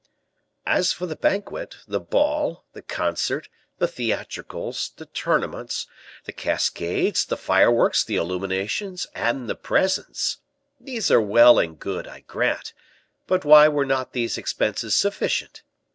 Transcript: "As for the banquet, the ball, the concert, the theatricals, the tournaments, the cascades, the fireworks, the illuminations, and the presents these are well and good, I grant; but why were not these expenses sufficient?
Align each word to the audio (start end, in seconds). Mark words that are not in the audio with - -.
"As 0.65 0.91
for 0.91 1.05
the 1.05 1.15
banquet, 1.15 1.75
the 1.87 1.99
ball, 1.99 2.65
the 2.73 2.81
concert, 2.81 3.49
the 3.77 3.87
theatricals, 3.87 4.89
the 4.97 5.05
tournaments, 5.05 5.85
the 6.23 6.31
cascades, 6.33 7.23
the 7.23 7.37
fireworks, 7.37 8.03
the 8.03 8.15
illuminations, 8.15 9.05
and 9.13 9.47
the 9.47 9.53
presents 9.53 10.37
these 10.79 11.11
are 11.11 11.21
well 11.21 11.59
and 11.59 11.77
good, 11.77 12.07
I 12.07 12.21
grant; 12.21 12.73
but 13.27 13.45
why 13.45 13.67
were 13.67 13.85
not 13.85 14.13
these 14.13 14.39
expenses 14.39 14.95
sufficient? 14.95 15.61